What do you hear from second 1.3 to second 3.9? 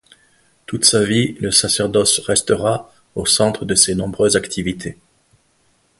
le sacerdoce restera au centre de